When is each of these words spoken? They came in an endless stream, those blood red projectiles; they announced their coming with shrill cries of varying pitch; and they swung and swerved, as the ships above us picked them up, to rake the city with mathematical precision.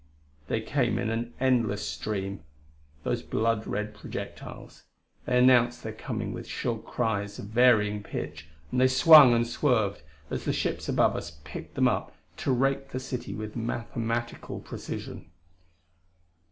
They 0.47 0.61
came 0.61 0.97
in 0.97 1.11
an 1.11 1.35
endless 1.39 1.85
stream, 1.87 2.43
those 3.03 3.21
blood 3.21 3.67
red 3.67 3.93
projectiles; 3.93 4.81
they 5.25 5.37
announced 5.37 5.83
their 5.83 5.93
coming 5.93 6.33
with 6.33 6.47
shrill 6.47 6.79
cries 6.79 7.37
of 7.37 7.45
varying 7.49 8.01
pitch; 8.01 8.47
and 8.71 8.81
they 8.81 8.87
swung 8.87 9.31
and 9.35 9.45
swerved, 9.45 10.01
as 10.31 10.43
the 10.45 10.53
ships 10.53 10.89
above 10.89 11.15
us 11.15 11.37
picked 11.43 11.75
them 11.75 11.87
up, 11.87 12.15
to 12.37 12.51
rake 12.51 12.89
the 12.89 12.99
city 12.99 13.35
with 13.35 13.55
mathematical 13.55 14.59
precision. 14.59 15.29